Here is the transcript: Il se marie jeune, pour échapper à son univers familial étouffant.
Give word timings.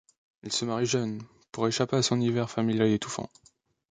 Il 0.41 0.51
se 0.51 0.65
marie 0.65 0.87
jeune, 0.87 1.21
pour 1.51 1.67
échapper 1.67 1.95
à 1.95 2.01
son 2.01 2.15
univers 2.15 2.49
familial 2.49 2.87
étouffant. 2.87 3.29